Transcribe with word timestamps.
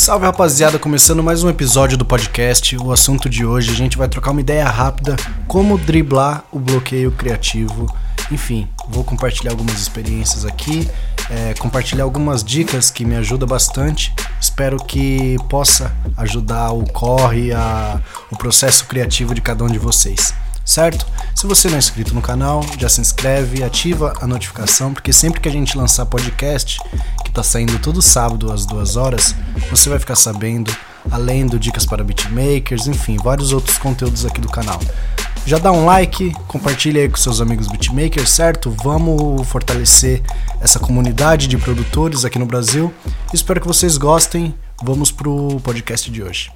Salve 0.00 0.24
rapaziada, 0.24 0.78
começando 0.78 1.22
mais 1.22 1.44
um 1.44 1.50
episódio 1.50 1.98
do 1.98 2.06
podcast. 2.06 2.74
O 2.78 2.90
assunto 2.90 3.28
de 3.28 3.44
hoje 3.44 3.70
a 3.70 3.74
gente 3.74 3.98
vai 3.98 4.08
trocar 4.08 4.30
uma 4.30 4.40
ideia 4.40 4.66
rápida 4.66 5.14
como 5.46 5.76
driblar 5.76 6.42
o 6.50 6.58
bloqueio 6.58 7.12
criativo. 7.12 7.84
Enfim, 8.32 8.66
vou 8.88 9.04
compartilhar 9.04 9.50
algumas 9.50 9.78
experiências 9.78 10.46
aqui, 10.46 10.88
é, 11.28 11.52
compartilhar 11.52 12.04
algumas 12.04 12.42
dicas 12.42 12.90
que 12.90 13.04
me 13.04 13.14
ajudam 13.14 13.46
bastante. 13.46 14.10
Espero 14.40 14.78
que 14.78 15.36
possa 15.50 15.94
ajudar 16.16 16.72
o 16.72 16.82
corre, 16.90 17.52
a, 17.52 18.00
o 18.32 18.38
processo 18.38 18.86
criativo 18.86 19.34
de 19.34 19.42
cada 19.42 19.62
um 19.62 19.68
de 19.68 19.78
vocês 19.78 20.32
certo? 20.64 21.06
Se 21.34 21.46
você 21.46 21.68
não 21.68 21.76
é 21.76 21.78
inscrito 21.78 22.14
no 22.14 22.22
canal, 22.22 22.64
já 22.78 22.88
se 22.88 23.00
inscreve, 23.00 23.62
ativa 23.62 24.12
a 24.20 24.26
notificação, 24.26 24.92
porque 24.92 25.12
sempre 25.12 25.40
que 25.40 25.48
a 25.48 25.52
gente 25.52 25.76
lançar 25.76 26.06
podcast, 26.06 26.78
que 27.24 27.30
tá 27.30 27.42
saindo 27.42 27.78
todo 27.78 28.02
sábado 28.02 28.52
às 28.52 28.66
duas 28.66 28.96
horas, 28.96 29.34
você 29.70 29.88
vai 29.88 29.98
ficar 29.98 30.16
sabendo, 30.16 30.74
além 31.10 31.46
do 31.46 31.58
dicas 31.58 31.86
para 31.86 32.04
beatmakers, 32.04 32.86
enfim, 32.86 33.16
vários 33.16 33.52
outros 33.52 33.78
conteúdos 33.78 34.24
aqui 34.26 34.40
do 34.40 34.48
canal. 34.48 34.80
Já 35.46 35.58
dá 35.58 35.72
um 35.72 35.86
like, 35.86 36.32
compartilha 36.46 37.00
aí 37.00 37.08
com 37.08 37.16
seus 37.16 37.40
amigos 37.40 37.66
beatmakers, 37.66 38.30
certo? 38.30 38.74
Vamos 38.82 39.46
fortalecer 39.48 40.22
essa 40.60 40.78
comunidade 40.78 41.48
de 41.48 41.56
produtores 41.56 42.24
aqui 42.24 42.38
no 42.38 42.46
Brasil. 42.46 42.92
Espero 43.32 43.60
que 43.60 43.66
vocês 43.66 43.96
gostem. 43.96 44.54
Vamos 44.82 45.10
pro 45.10 45.58
podcast 45.62 46.10
de 46.10 46.22
hoje. 46.22 46.50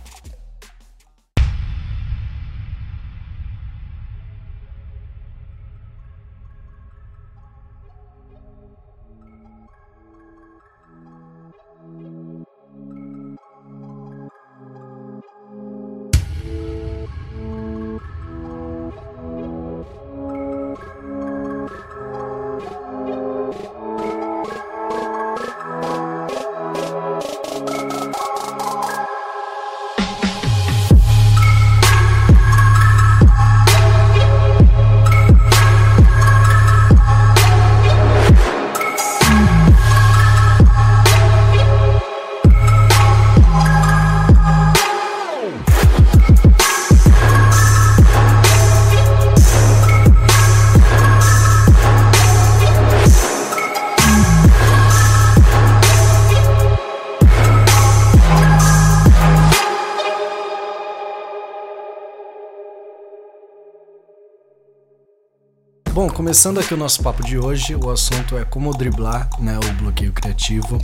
Bom, 66.05 66.11
começando 66.11 66.61
aqui 66.61 66.75
o 66.75 66.77
nosso 66.77 67.03
papo 67.03 67.25
de 67.25 67.39
hoje, 67.39 67.75
o 67.75 67.91
assunto 67.91 68.37
é 68.37 68.45
como 68.45 68.77
driblar 68.77 69.27
né, 69.39 69.59
o 69.59 69.73
bloqueio 69.83 70.13
criativo. 70.13 70.79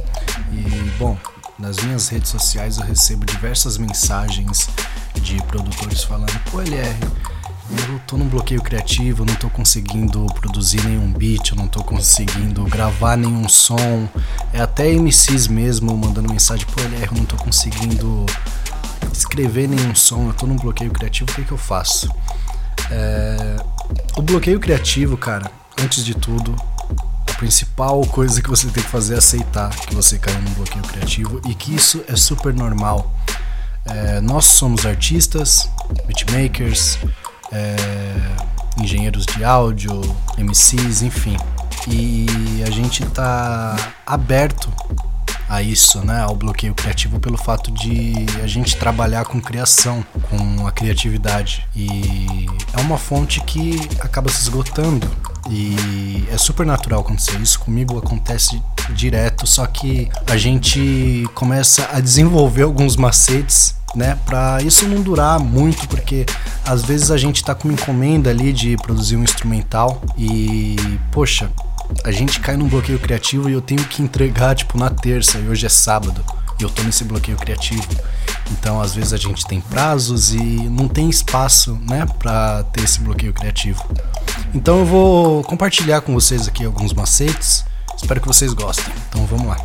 E, 0.51 0.91
bom, 0.99 1.15
nas 1.59 1.77
minhas 1.81 2.09
redes 2.09 2.31
sociais 2.31 2.79
eu 2.79 2.85
recebo 2.85 3.27
diversas 3.27 3.77
mensagens 3.77 4.71
de 5.21 5.37
produtores 5.43 6.03
falando: 6.05 6.33
pô, 6.51 6.63
LR, 6.63 6.97
eu 7.71 8.01
tô 8.07 8.17
num 8.17 8.29
bloqueio 8.29 8.63
criativo, 8.63 9.27
não 9.27 9.35
tô 9.35 9.51
conseguindo 9.51 10.25
produzir 10.41 10.83
nenhum 10.87 11.13
beat, 11.13 11.51
eu 11.51 11.57
não 11.57 11.69
tô 11.69 11.85
conseguindo 11.85 12.65
gravar 12.65 13.19
nenhum 13.19 13.47
som. 13.47 14.09
É 14.55 14.63
até 14.63 14.91
MCs 14.91 15.49
mesmo 15.49 15.95
mandando 15.99 16.33
mensagem: 16.33 16.65
pô, 16.65 16.81
LR, 16.81 17.09
eu 17.09 17.19
não 17.19 17.27
tô 17.27 17.37
conseguindo 17.37 18.25
escrever 19.13 19.69
nenhum 19.69 19.95
som, 19.95 20.29
eu 20.29 20.33
tô 20.33 20.47
num 20.47 20.57
bloqueio 20.57 20.91
criativo, 20.91 21.31
o 21.31 21.35
que, 21.35 21.45
que 21.45 21.53
eu 21.53 21.59
faço? 21.59 22.09
É, 22.91 23.57
o 24.21 24.23
bloqueio 24.23 24.61
criativo, 24.61 25.17
cara, 25.17 25.51
antes 25.83 26.05
de 26.05 26.15
tudo, 26.15 26.55
a 27.27 27.33
principal 27.39 28.03
coisa 28.03 28.43
que 28.43 28.51
você 28.51 28.69
tem 28.69 28.83
que 28.83 28.89
fazer 28.91 29.15
é 29.15 29.17
aceitar 29.17 29.71
que 29.71 29.95
você 29.95 30.19
caiu 30.19 30.39
num 30.43 30.51
bloqueio 30.53 30.85
criativo 30.85 31.41
e 31.49 31.55
que 31.55 31.75
isso 31.75 32.05
é 32.07 32.15
super 32.15 32.53
normal. 32.53 33.15
É, 33.87 34.21
nós 34.21 34.45
somos 34.45 34.85
artistas, 34.85 35.71
beatmakers, 36.07 36.99
é, 37.51 37.75
engenheiros 38.79 39.25
de 39.25 39.43
áudio, 39.43 40.03
MCs, 40.37 41.01
enfim. 41.01 41.39
E 41.89 42.63
a 42.67 42.71
gente 42.71 43.03
tá 43.07 43.75
aberto 44.07 44.71
a 45.51 45.61
isso, 45.61 45.99
né, 46.07 46.23
ao 46.23 46.37
bloqueio 46.37 46.73
criativo 46.73 47.19
pelo 47.19 47.37
fato 47.37 47.73
de 47.73 48.15
a 48.43 48.47
gente 48.47 48.77
trabalhar 48.77 49.25
com 49.25 49.41
criação, 49.41 50.05
com 50.31 50.65
a 50.65 50.71
criatividade 50.71 51.67
e 51.75 52.47
é 52.73 52.81
uma 52.81 52.97
fonte 52.97 53.41
que 53.41 53.77
acaba 54.01 54.31
se 54.31 54.43
esgotando 54.43 55.11
e 55.51 56.25
é 56.31 56.39
super 56.39 56.65
natural 56.65 57.01
acontecer 57.01 57.41
isso 57.41 57.59
comigo 57.59 57.99
acontece 57.99 58.63
direto, 58.91 59.45
só 59.45 59.67
que 59.67 60.09
a 60.29 60.37
gente 60.37 61.29
começa 61.35 61.89
a 61.93 61.99
desenvolver 61.99 62.63
alguns 62.63 62.95
macetes 62.95 63.75
né? 63.95 64.17
Para 64.25 64.63
isso 64.63 64.87
não 64.87 65.03
durar 65.03 65.41
muito, 65.41 65.89
porque 65.89 66.25
às 66.65 66.83
vezes 66.83 67.11
a 67.11 67.17
gente 67.17 67.43
tá 67.43 67.55
com 67.55 67.67
uma 67.69 67.75
encomenda 67.75 68.31
ali 68.31 68.53
de 68.53 68.77
produzir 68.77 69.17
um 69.17 69.25
instrumental 69.25 70.01
e, 70.17 70.77
poxa, 71.11 71.51
a 72.05 72.11
gente 72.11 72.41
cai 72.41 72.57
num 72.57 72.69
bloqueio 72.69 72.99
criativo 72.99 73.49
e 73.49 73.53
eu 73.53 73.61
tenho 73.61 73.85
que 73.85 74.03
entregar, 74.03 74.55
tipo, 74.55 74.79
na 74.79 74.91
terça, 74.91 75.39
e 75.39 75.49
hoje 75.49 75.67
é 75.67 75.69
sábado, 75.69 76.25
e 76.59 76.63
eu 76.63 76.71
tô 76.71 76.83
nesse 76.83 77.05
bloqueio 77.05 77.37
criativo. 77.37 77.87
Então, 78.53 78.81
às 78.81 78.95
vezes 78.95 79.13
a 79.13 79.17
gente 79.17 79.47
tem 79.47 79.61
prazos 79.61 80.33
e 80.33 80.39
não 80.39 80.89
tem 80.89 81.09
espaço, 81.09 81.79
né, 81.89 82.07
para 82.19 82.65
ter 82.65 82.85
esse 82.85 83.01
bloqueio 83.01 83.33
criativo. 83.33 83.83
Então, 84.55 84.81
eu 84.81 84.85
vou 84.85 85.45
compartilhar 85.45 86.01
com 86.01 86.13
vocês 86.15 86.49
aqui 86.49 86.65
alguns 86.65 86.93
macetes. 86.93 87.65
Espero 87.97 88.21
que 88.21 88.27
vocês 88.27 88.53
gostem. 88.53 88.93
Então, 89.09 89.27
vamos 89.27 89.47
lá. 89.47 89.57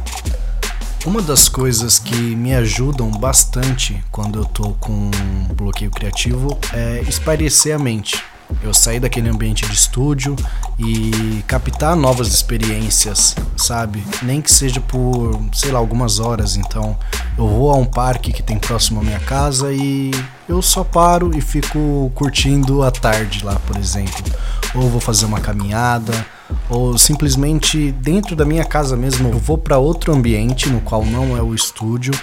Uma 1.06 1.22
das 1.22 1.48
coisas 1.48 2.00
que 2.00 2.16
me 2.16 2.54
ajudam 2.56 3.12
bastante 3.12 4.04
quando 4.12 4.40
eu 4.40 4.46
tô 4.46 4.72
com 4.74 5.12
bloqueio 5.54 5.92
criativo 5.92 6.58
é 6.74 7.02
espairecer 7.08 7.76
a 7.76 7.80
mente 7.80 8.24
eu 8.64 8.74
sair 8.74 9.00
daquele 9.00 9.30
ambiente 9.30 9.66
de 9.66 9.74
estúdio 9.74 10.36
e 10.80 11.44
captar 11.48 11.96
novas 11.96 12.28
experiências, 12.28 13.36
sabe? 13.58 14.04
Nem 14.22 14.42
que 14.42 14.52
seja 14.52 14.80
por, 14.80 15.40
sei 15.54 15.72
lá, 15.72 15.80
algumas 15.80 16.20
horas. 16.20 16.56
Então, 16.56 16.98
eu 17.38 17.48
vou 17.48 17.72
a 17.72 17.76
um 17.76 17.86
parque 17.86 18.32
que 18.32 18.44
tem 18.44 18.58
próximo 18.58 19.02
à 19.02 19.04
minha 19.04 19.20
casa 19.20 19.72
e 19.72 20.12
eu 20.48 20.62
só 20.62 20.84
paro 20.84 21.36
e 21.36 21.42
fico 21.42 22.12
curtindo 22.16 22.84
a 22.84 22.92
tarde 22.92 23.44
lá, 23.44 23.56
por 23.68 23.78
exemplo. 23.78 24.24
Ou 24.74 24.90
vou 24.90 25.00
fazer 25.00 25.26
uma 25.26 25.40
caminhada, 25.40 26.26
ou 26.70 26.98
simplesmente 26.98 27.92
dentro 27.92 28.36
da 28.36 28.46
minha 28.46 28.64
casa 28.64 28.96
mesmo, 28.96 29.30
eu 29.30 29.40
vou 29.40 29.58
para 29.58 29.78
outro 29.78 30.14
ambiente 30.14 30.70
no 30.70 30.82
qual 30.82 31.06
não 31.06 31.38
é 31.38 31.42
o 31.42 31.54
estúdio 31.54 32.14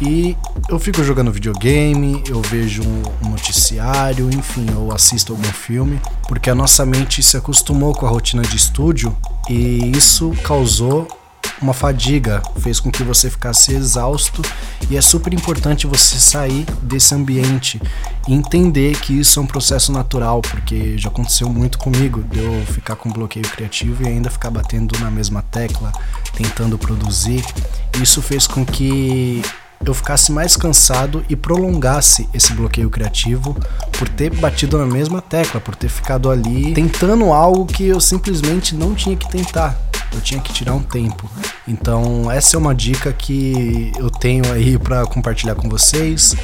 e 0.00 0.36
eu 0.68 0.78
fico 0.78 1.02
jogando 1.02 1.32
videogame, 1.32 2.22
eu 2.28 2.40
vejo 2.42 2.82
um 2.82 3.28
noticiário, 3.30 4.28
enfim, 4.30 4.66
eu 4.70 4.92
assisto 4.92 5.32
algum 5.32 5.44
filme, 5.44 6.00
porque 6.28 6.50
a 6.50 6.54
nossa 6.54 6.84
mente 6.84 7.22
se 7.22 7.36
acostumou 7.36 7.94
com 7.94 8.06
a 8.06 8.08
rotina 8.08 8.42
de 8.42 8.56
estúdio 8.56 9.16
e 9.48 9.92
isso 9.96 10.32
causou 10.42 11.08
uma 11.60 11.72
fadiga, 11.72 12.42
fez 12.58 12.78
com 12.78 12.90
que 12.90 13.02
você 13.02 13.30
ficasse 13.30 13.72
exausto 13.72 14.42
e 14.90 14.96
é 14.96 15.00
super 15.00 15.32
importante 15.32 15.86
você 15.86 16.18
sair 16.18 16.66
desse 16.82 17.14
ambiente 17.14 17.80
e 18.28 18.34
entender 18.34 18.98
que 19.00 19.18
isso 19.18 19.40
é 19.40 19.42
um 19.42 19.46
processo 19.46 19.90
natural, 19.90 20.42
porque 20.42 20.98
já 20.98 21.08
aconteceu 21.08 21.48
muito 21.48 21.78
comigo 21.78 22.22
de 22.24 22.38
eu 22.40 22.66
ficar 22.66 22.96
com 22.96 23.10
bloqueio 23.10 23.48
criativo 23.48 24.02
e 24.02 24.08
ainda 24.08 24.28
ficar 24.30 24.50
batendo 24.50 24.98
na 24.98 25.10
mesma 25.10 25.42
tecla, 25.42 25.92
tentando 26.34 26.76
produzir. 26.76 27.44
Isso 28.02 28.20
fez 28.20 28.46
com 28.46 28.64
que 28.64 29.42
eu 29.84 29.94
ficasse 29.94 30.32
mais 30.32 30.56
cansado 30.56 31.24
e 31.28 31.36
prolongasse 31.36 32.28
esse 32.32 32.52
bloqueio 32.52 32.90
criativo 32.90 33.56
por 33.98 34.08
ter 34.08 34.34
batido 34.34 34.78
na 34.78 34.86
mesma 34.86 35.20
tecla, 35.20 35.60
por 35.60 35.74
ter 35.74 35.88
ficado 35.88 36.30
ali 36.30 36.74
tentando 36.74 37.32
algo 37.32 37.66
que 37.66 37.86
eu 37.86 38.00
simplesmente 38.00 38.74
não 38.74 38.94
tinha 38.94 39.16
que 39.16 39.28
tentar. 39.28 39.78
Eu 40.12 40.20
tinha 40.20 40.40
que 40.40 40.52
tirar 40.52 40.72
um 40.72 40.82
tempo. 40.82 41.28
Então, 41.66 42.30
essa 42.30 42.56
é 42.56 42.58
uma 42.58 42.74
dica 42.74 43.12
que 43.12 43.92
eu 43.98 44.08
tenho 44.08 44.50
aí 44.52 44.78
para 44.78 45.04
compartilhar 45.04 45.56
com 45.56 45.68
vocês. 45.68 46.34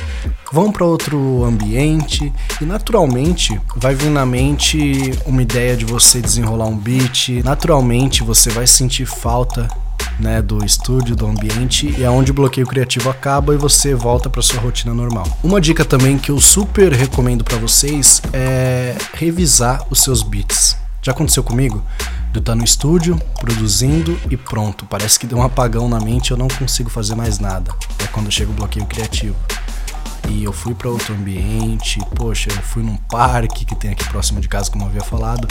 Vão 0.52 0.70
para 0.70 0.84
outro 0.84 1.44
ambiente 1.44 2.30
e 2.60 2.64
naturalmente 2.64 3.58
vai 3.76 3.94
vir 3.94 4.10
na 4.10 4.26
mente 4.26 5.12
uma 5.24 5.40
ideia 5.40 5.76
de 5.76 5.84
você 5.84 6.20
desenrolar 6.20 6.66
um 6.66 6.76
beat. 6.76 7.28
Naturalmente 7.44 8.22
você 8.22 8.50
vai 8.50 8.66
sentir 8.66 9.06
falta 9.06 9.68
né, 10.18 10.40
do 10.42 10.64
estúdio, 10.64 11.16
do 11.16 11.26
ambiente, 11.26 11.94
e 11.98 12.02
é 12.04 12.10
onde 12.10 12.30
o 12.30 12.34
bloqueio 12.34 12.66
criativo 12.66 13.10
acaba 13.10 13.54
e 13.54 13.56
você 13.56 13.94
volta 13.94 14.30
para 14.30 14.42
sua 14.42 14.60
rotina 14.60 14.94
normal. 14.94 15.26
Uma 15.42 15.60
dica 15.60 15.84
também 15.84 16.18
que 16.18 16.30
eu 16.30 16.40
super 16.40 16.92
recomendo 16.92 17.44
para 17.44 17.56
vocês 17.56 18.20
é 18.32 18.96
revisar 19.14 19.84
os 19.90 20.00
seus 20.02 20.22
beats. 20.22 20.76
Já 21.02 21.12
aconteceu 21.12 21.42
comigo? 21.42 21.84
De 22.32 22.38
estar 22.38 22.54
no 22.54 22.62
estúdio, 22.62 23.20
produzindo 23.40 24.18
e 24.30 24.36
pronto. 24.36 24.86
Parece 24.86 25.18
que 25.18 25.26
deu 25.26 25.38
um 25.38 25.42
apagão 25.42 25.88
na 25.88 25.98
mente 25.98 26.28
e 26.28 26.32
eu 26.32 26.36
não 26.36 26.48
consigo 26.48 26.88
fazer 26.88 27.14
mais 27.14 27.38
nada. 27.38 27.72
É 27.98 28.06
quando 28.06 28.30
chega 28.30 28.50
o 28.50 28.54
bloqueio 28.54 28.86
criativo. 28.86 29.34
E 30.28 30.44
eu 30.44 30.52
fui 30.52 30.74
para 30.74 30.88
outro 30.88 31.12
ambiente, 31.14 32.00
poxa, 32.14 32.50
eu 32.50 32.62
fui 32.62 32.82
num 32.82 32.96
parque 32.96 33.64
que 33.64 33.74
tem 33.74 33.90
aqui 33.90 34.08
próximo 34.08 34.40
de 34.40 34.48
casa, 34.48 34.70
como 34.70 34.84
eu 34.84 34.88
havia 34.88 35.02
falado, 35.02 35.48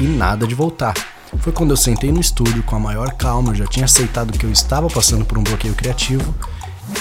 e 0.00 0.02
nada 0.02 0.46
de 0.46 0.54
voltar. 0.54 0.94
Foi 1.36 1.52
quando 1.52 1.70
eu 1.70 1.76
sentei 1.76 2.10
no 2.10 2.20
estúdio 2.20 2.62
com 2.62 2.76
a 2.76 2.80
maior 2.80 3.12
calma, 3.12 3.50
eu 3.50 3.54
já 3.54 3.66
tinha 3.66 3.84
aceitado 3.84 4.36
que 4.36 4.44
eu 4.44 4.50
estava 4.50 4.88
passando 4.88 5.24
por 5.24 5.38
um 5.38 5.42
bloqueio 5.42 5.74
criativo 5.74 6.34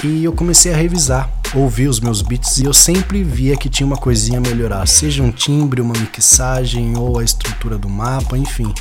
e 0.03 0.23
eu 0.23 0.33
comecei 0.33 0.73
a 0.73 0.77
revisar, 0.77 1.29
ouvir 1.55 1.87
os 1.87 1.99
meus 1.99 2.21
beats 2.21 2.57
e 2.57 2.65
eu 2.65 2.73
sempre 2.73 3.23
via 3.23 3.55
que 3.55 3.69
tinha 3.69 3.87
uma 3.87 3.95
coisinha 3.95 4.37
a 4.37 4.41
melhorar, 4.41 4.85
seja 4.87 5.23
um 5.23 5.31
timbre, 5.31 5.81
uma 5.81 5.93
mixagem 5.93 6.97
ou 6.97 7.19
a 7.19 7.23
estrutura 7.23 7.77
do 7.77 7.89
mapa, 7.89 8.37
enfim. 8.37 8.73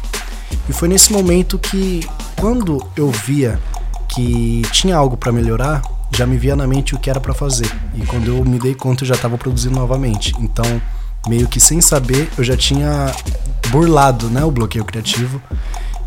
E 0.69 0.73
foi 0.73 0.89
nesse 0.89 1.13
momento 1.13 1.59
que, 1.59 2.07
quando 2.37 2.85
eu 2.97 3.11
via 3.11 3.61
que 4.09 4.63
tinha 4.73 4.97
algo 4.97 5.17
para 5.17 5.31
melhorar, 5.31 5.83
já 6.15 6.27
me 6.27 6.37
via 6.37 6.57
na 6.57 6.67
mente 6.67 6.95
o 6.95 6.99
que 6.99 7.09
era 7.09 7.21
para 7.21 7.35
fazer. 7.35 7.71
E 7.95 8.05
quando 8.07 8.29
eu 8.29 8.45
me 8.45 8.59
dei 8.59 8.75
conta, 8.75 9.05
eu 9.05 9.09
já 9.09 9.15
estava 9.15 9.39
produzindo 9.39 9.77
novamente. 9.77 10.35
Então, 10.41 10.81
meio 11.29 11.49
que 11.49 11.61
sem 11.61 11.81
saber, 11.81 12.29
eu 12.37 12.45
já 12.45 12.57
tinha 12.57 13.13
burlado, 13.71 14.29
né, 14.29 14.45
o 14.45 14.51
bloqueio 14.51 14.85
criativo. 14.85 15.41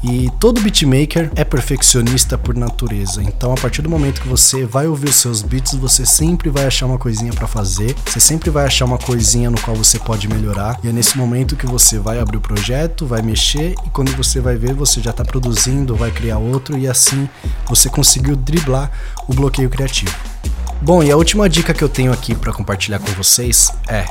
E 0.01 0.31
todo 0.39 0.61
beatmaker 0.61 1.29
é 1.35 1.43
perfeccionista 1.43 2.37
por 2.37 2.55
natureza. 2.55 3.21
Então, 3.21 3.51
a 3.51 3.55
partir 3.55 3.81
do 3.81 3.89
momento 3.89 4.21
que 4.21 4.29
você 4.29 4.65
vai 4.65 4.87
ouvir 4.87 5.09
os 5.09 5.17
seus 5.17 5.41
beats, 5.41 5.73
você 5.73 6.05
sempre 6.05 6.49
vai 6.49 6.65
achar 6.65 6.85
uma 6.85 6.97
coisinha 6.97 7.33
para 7.33 7.47
fazer. 7.47 7.93
Você 8.05 8.19
sempre 8.19 8.49
vai 8.49 8.65
achar 8.65 8.85
uma 8.85 8.97
coisinha 8.97 9.49
no 9.49 9.59
qual 9.59 9.75
você 9.75 9.99
pode 9.99 10.29
melhorar. 10.29 10.79
E 10.83 10.87
é 10.87 10.91
nesse 10.93 11.17
momento 11.17 11.57
que 11.57 11.65
você 11.65 11.99
vai 11.99 12.17
abrir 12.17 12.37
o 12.37 12.41
projeto, 12.41 13.05
vai 13.05 13.21
mexer 13.21 13.75
e 13.85 13.89
quando 13.89 14.15
você 14.15 14.39
vai 14.39 14.55
ver, 14.55 14.73
você 14.73 15.01
já 15.01 15.11
tá 15.11 15.25
produzindo, 15.25 15.95
vai 15.95 16.11
criar 16.11 16.37
outro 16.37 16.77
e 16.77 16.87
assim 16.87 17.27
você 17.67 17.89
conseguiu 17.89 18.37
driblar 18.37 18.89
o 19.27 19.33
bloqueio 19.33 19.69
criativo. 19.69 20.15
Bom, 20.81 21.03
e 21.03 21.11
a 21.11 21.17
última 21.17 21.49
dica 21.49 21.73
que 21.73 21.83
eu 21.83 21.89
tenho 21.89 22.13
aqui 22.13 22.33
para 22.33 22.53
compartilhar 22.53 22.99
com 22.99 23.11
vocês 23.11 23.69
é 23.85 24.05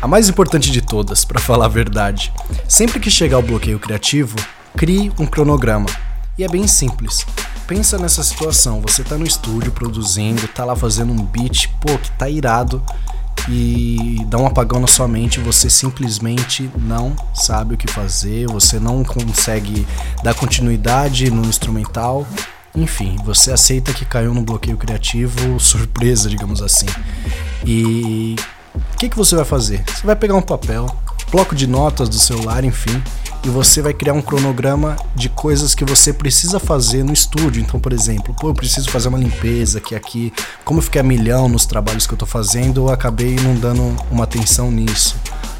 a 0.00 0.08
mais 0.08 0.28
importante 0.28 0.70
de 0.70 0.80
todas, 0.80 1.24
para 1.24 1.40
falar 1.40 1.66
a 1.66 1.68
verdade. 1.68 2.32
Sempre 2.66 2.98
que 2.98 3.10
chegar 3.10 3.38
o 3.38 3.42
bloqueio 3.42 3.78
criativo, 3.78 4.36
crie 4.76 5.12
um 5.18 5.26
cronograma. 5.26 5.86
E 6.38 6.44
é 6.44 6.48
bem 6.48 6.66
simples. 6.66 7.26
Pensa 7.66 7.98
nessa 7.98 8.22
situação, 8.22 8.80
você 8.80 9.04
tá 9.04 9.16
no 9.16 9.26
estúdio 9.26 9.70
produzindo, 9.72 10.48
tá 10.48 10.64
lá 10.64 10.74
fazendo 10.74 11.12
um 11.12 11.24
beat, 11.24 11.68
pô, 11.80 11.98
que 11.98 12.10
tá 12.12 12.28
irado 12.28 12.82
e 13.48 14.24
dá 14.26 14.38
um 14.38 14.46
apagão 14.46 14.80
na 14.80 14.86
sua 14.86 15.06
mente, 15.06 15.38
você 15.38 15.70
simplesmente 15.70 16.70
não 16.76 17.14
sabe 17.34 17.74
o 17.74 17.76
que 17.76 17.90
fazer, 17.90 18.46
você 18.46 18.80
não 18.80 19.04
consegue 19.04 19.86
dar 20.22 20.34
continuidade 20.34 21.30
no 21.30 21.44
instrumental. 21.44 22.26
Enfim, 22.74 23.16
você 23.24 23.52
aceita 23.52 23.92
que 23.92 24.04
caiu 24.04 24.32
no 24.32 24.42
bloqueio 24.42 24.76
criativo, 24.76 25.58
surpresa, 25.60 26.28
digamos 26.28 26.62
assim. 26.62 26.86
E 27.64 28.36
o 28.74 28.96
que, 28.96 29.08
que 29.08 29.16
você 29.16 29.34
vai 29.34 29.44
fazer? 29.44 29.82
Você 29.86 30.06
vai 30.06 30.16
pegar 30.16 30.34
um 30.34 30.42
papel, 30.42 30.86
bloco 31.30 31.54
de 31.54 31.66
notas 31.66 32.08
do 32.08 32.18
celular, 32.18 32.64
enfim, 32.64 33.02
e 33.44 33.48
você 33.48 33.80
vai 33.80 33.94
criar 33.94 34.12
um 34.12 34.20
cronograma 34.20 34.96
de 35.14 35.28
coisas 35.28 35.74
que 35.74 35.84
você 35.84 36.12
precisa 36.12 36.60
fazer 36.60 37.02
no 37.02 37.12
estúdio. 37.12 37.62
Então, 37.62 37.80
por 37.80 37.92
exemplo, 37.92 38.34
pô, 38.38 38.48
eu 38.48 38.54
preciso 38.54 38.90
fazer 38.90 39.08
uma 39.08 39.18
limpeza 39.18 39.80
que 39.80 39.94
aqui, 39.94 40.32
como 40.64 40.78
eu 40.78 40.82
fiquei 40.82 41.00
a 41.00 41.04
milhão 41.04 41.48
nos 41.48 41.64
trabalhos 41.64 42.06
que 42.06 42.12
eu 42.12 42.18
tô 42.18 42.26
fazendo, 42.26 42.82
eu 42.82 42.90
acabei 42.90 43.36
não 43.36 43.54
dando 43.54 43.96
uma 44.10 44.24
atenção 44.24 44.70
nisso. 44.70 45.16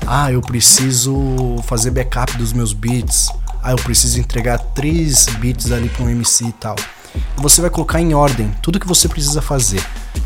Ah, 0.07 0.31
eu 0.31 0.41
preciso 0.41 1.57
fazer 1.65 1.91
backup 1.91 2.37
dos 2.37 2.53
meus 2.53 2.73
beats. 2.73 3.29
Ah, 3.63 3.73
eu 3.73 3.77
preciso 3.77 4.19
entregar 4.21 4.59
três 4.59 5.27
beats 5.39 5.73
ali 5.73 5.89
para 5.89 6.05
um 6.05 6.11
MC 6.11 6.45
e 6.47 6.53
tal. 6.53 6.77
Você 7.37 7.61
vai 7.61 7.71
colocar 7.71 8.01
em 8.01 8.15
ordem 8.15 8.53
tudo 8.63 8.79
que 8.79 8.87
você 8.87 9.09
precisa 9.09 9.41
fazer. 9.41 9.83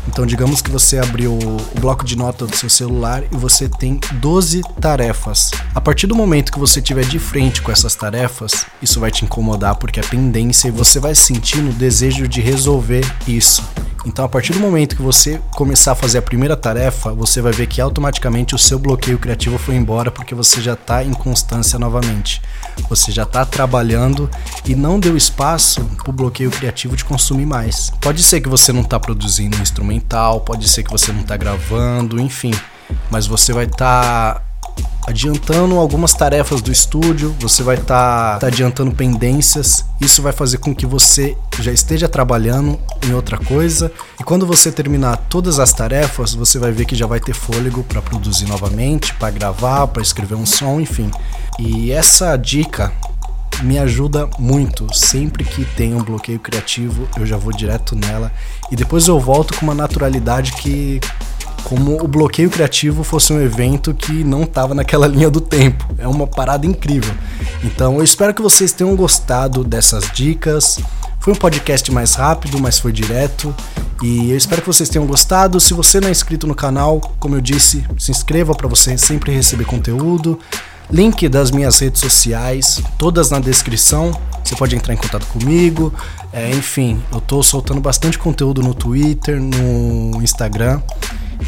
Então, 0.07 0.25
digamos 0.25 0.61
que 0.61 0.71
você 0.71 0.97
abriu 0.97 1.33
o 1.33 1.79
bloco 1.79 2.05
de 2.05 2.15
nota 2.15 2.45
do 2.45 2.55
seu 2.55 2.69
celular 2.69 3.23
e 3.31 3.35
você 3.35 3.67
tem 3.67 3.99
12 4.13 4.61
tarefas. 4.79 5.51
A 5.73 5.81
partir 5.81 6.07
do 6.07 6.15
momento 6.15 6.51
que 6.51 6.59
você 6.59 6.79
estiver 6.79 7.05
de 7.05 7.19
frente 7.19 7.61
com 7.61 7.71
essas 7.71 7.95
tarefas, 7.95 8.65
isso 8.81 8.99
vai 8.99 9.11
te 9.11 9.25
incomodar 9.25 9.75
porque 9.75 9.99
é 9.99 10.03
pendência 10.03 10.67
e 10.67 10.71
você 10.71 10.99
vai 10.99 11.15
sentir 11.15 11.57
no 11.57 11.73
desejo 11.73 12.27
de 12.27 12.39
resolver 12.39 13.05
isso. 13.27 13.63
Então, 14.05 14.23
a 14.23 14.29
partir 14.29 14.53
do 14.53 14.59
momento 14.59 14.95
que 14.95 15.01
você 15.01 15.41
começar 15.55 15.93
a 15.93 15.95
fazer 15.95 16.19
a 16.19 16.21
primeira 16.21 16.55
tarefa, 16.55 17.11
você 17.11 17.41
vai 17.41 17.51
ver 17.51 17.65
que 17.65 17.81
automaticamente 17.81 18.53
o 18.53 18.57
seu 18.57 18.77
bloqueio 18.77 19.17
criativo 19.17 19.57
foi 19.57 19.75
embora 19.75 20.11
porque 20.11 20.35
você 20.35 20.61
já 20.61 20.73
está 20.73 21.03
em 21.03 21.11
constância 21.11 21.79
novamente. 21.79 22.39
Você 22.87 23.11
já 23.11 23.23
está 23.23 23.43
trabalhando 23.43 24.29
e 24.63 24.75
não 24.75 24.99
deu 24.99 25.17
espaço 25.17 25.83
para 25.97 26.09
o 26.11 26.13
bloqueio 26.13 26.51
criativo 26.51 26.95
de 26.95 27.03
consumir 27.03 27.47
mais. 27.47 27.91
Pode 27.99 28.21
ser 28.21 28.41
que 28.41 28.49
você 28.49 28.71
não 28.71 28.81
está 28.81 28.99
produzindo 28.99 29.57
um 29.57 29.63
instrumental, 29.75 30.41
pode 30.41 30.69
ser 30.69 30.83
que 30.83 30.91
você 30.91 31.11
não 31.11 31.21
está 31.21 31.35
gravando, 31.35 32.19
enfim, 32.19 32.53
mas 33.11 33.27
você 33.27 33.51
vai 33.51 33.65
estar 33.65 34.35
tá 34.35 34.41
adiantando 35.07 35.77
algumas 35.77 36.13
tarefas 36.13 36.61
do 36.61 36.71
estúdio, 36.71 37.35
você 37.39 37.61
vai 37.61 37.75
estar 37.75 38.33
tá, 38.33 38.39
tá 38.39 38.47
adiantando 38.47 38.91
pendências. 38.91 39.85
Isso 40.01 40.21
vai 40.21 40.33
fazer 40.33 40.57
com 40.57 40.73
que 40.73 40.85
você 40.85 41.37
já 41.59 41.71
esteja 41.71 42.09
trabalhando 42.09 42.79
em 43.05 43.13
outra 43.13 43.37
coisa 43.37 43.91
e 44.19 44.23
quando 44.23 44.47
você 44.47 44.71
terminar 44.71 45.17
todas 45.29 45.59
as 45.59 45.73
tarefas, 45.73 46.33
você 46.33 46.57
vai 46.57 46.71
ver 46.71 46.85
que 46.85 46.95
já 46.95 47.05
vai 47.05 47.19
ter 47.19 47.33
fôlego 47.33 47.83
para 47.83 48.01
produzir 48.01 48.47
novamente, 48.47 49.13
para 49.15 49.29
gravar, 49.29 49.87
para 49.87 50.01
escrever 50.01 50.35
um 50.35 50.45
som, 50.45 50.79
enfim. 50.79 51.11
E 51.59 51.91
essa 51.91 52.35
dica 52.35 52.91
me 53.63 53.77
ajuda 53.79 54.29
muito. 54.39 54.87
Sempre 54.93 55.43
que 55.43 55.65
tem 55.65 55.93
um 55.93 56.03
bloqueio 56.03 56.39
criativo, 56.39 57.07
eu 57.17 57.25
já 57.25 57.37
vou 57.37 57.51
direto 57.51 57.95
nela 57.95 58.31
e 58.71 58.75
depois 58.75 59.07
eu 59.07 59.19
volto 59.19 59.57
com 59.57 59.65
uma 59.65 59.75
naturalidade 59.75 60.53
que 60.53 60.99
como 61.63 62.03
o 62.03 62.07
bloqueio 62.07 62.49
criativo 62.49 63.03
fosse 63.03 63.33
um 63.33 63.41
evento 63.41 63.93
que 63.93 64.23
não 64.23 64.43
estava 64.43 64.75
naquela 64.75 65.07
linha 65.09 65.29
do 65.29 65.41
tempo. 65.41 65.85
É 65.97 66.07
uma 66.07 66.27
parada 66.27 66.65
incrível. 66.65 67.13
Então 67.63 67.97
eu 67.97 68.03
espero 68.03 68.33
que 68.33 68.41
vocês 68.41 68.71
tenham 68.71 68.95
gostado 68.95 69.63
dessas 69.63 70.09
dicas. 70.13 70.79
Foi 71.19 71.33
um 71.33 71.35
podcast 71.35 71.91
mais 71.91 72.13
rápido, 72.13 72.59
mas 72.59 72.77
foi 72.77 72.91
direto. 72.91 73.53
E 74.03 74.29
eu 74.29 74.37
espero 74.37 74.61
que 74.61 74.67
vocês 74.67 74.89
tenham 74.89 75.07
gostado. 75.07 75.59
Se 75.59 75.73
você 75.73 75.99
não 75.99 76.07
é 76.07 76.11
inscrito 76.11 76.45
no 76.45 76.53
canal, 76.53 76.99
como 77.19 77.35
eu 77.35 77.41
disse, 77.41 77.83
se 77.97 78.11
inscreva 78.11 78.53
para 78.53 78.67
você 78.67 78.95
sempre 78.95 79.31
receber 79.31 79.65
conteúdo. 79.65 80.39
Link 80.91 81.27
das 81.27 81.51
minhas 81.51 81.79
redes 81.79 82.01
sociais, 82.01 82.81
todas 82.97 83.29
na 83.29 83.39
descrição. 83.39 84.11
Você 84.43 84.55
pode 84.55 84.75
entrar 84.75 84.93
em 84.93 84.97
contato 84.97 85.25
comigo. 85.27 85.93
É, 86.31 86.51
enfim, 86.51 87.01
eu 87.11 87.17
estou 87.17 87.41
soltando 87.41 87.81
bastante 87.81 88.19
conteúdo 88.19 88.61
no 88.61 88.73
Twitter, 88.73 89.41
no 89.41 90.21
Instagram. 90.21 90.81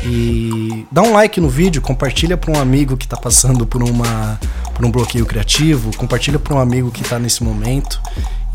E 0.03 0.86
dá 0.91 1.01
um 1.01 1.13
like 1.13 1.39
no 1.39 1.50
vídeo, 1.50 1.82
compartilha 1.82 2.36
para 2.36 2.51
um 2.51 2.60
amigo 2.60 2.98
que 2.98 3.06
está 3.06 3.17
passando 3.17 3.65
por, 3.65 3.84
uma, 3.84 4.39
por 4.74 4.86
um 4.86 4.91
bloqueio 4.91 5.25
criativo, 5.25 5.96
compartilha 5.96 6.39
para 6.39 6.56
um 6.56 6.60
amigo 6.60 6.91
que 6.91 7.01
está 7.01 7.20
nesse 7.20 7.44
momento. 7.44 8.01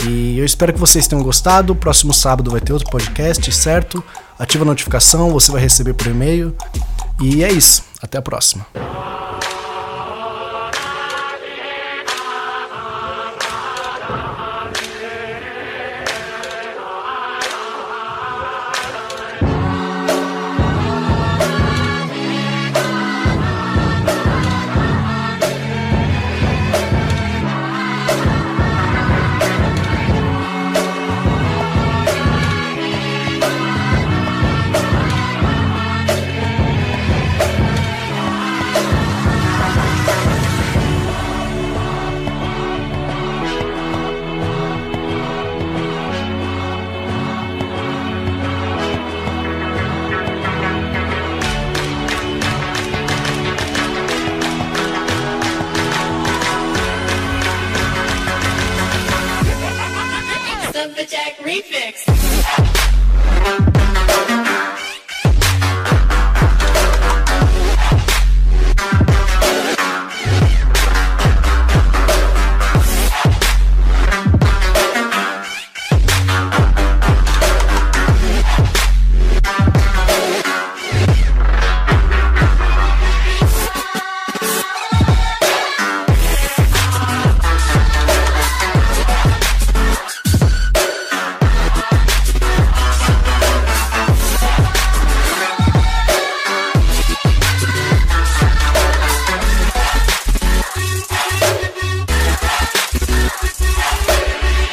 E 0.04 0.38
eu 0.38 0.44
espero 0.44 0.72
que 0.72 0.80
vocês 0.80 1.06
tenham 1.06 1.22
gostado. 1.22 1.74
Próximo 1.74 2.12
sábado 2.12 2.50
vai 2.50 2.60
ter 2.60 2.72
outro 2.72 2.90
podcast, 2.90 3.52
certo? 3.52 4.02
Ativa 4.38 4.64
a 4.64 4.66
notificação, 4.66 5.30
você 5.30 5.52
vai 5.52 5.60
receber 5.60 5.94
por 5.94 6.08
e-mail. 6.08 6.54
E 7.20 7.44
é 7.44 7.52
isso. 7.52 7.84
Até 8.02 8.18
a 8.18 8.22
próxima. 8.22 8.66